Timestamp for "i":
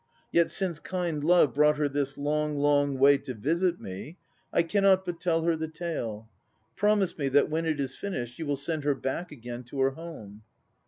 4.51-4.63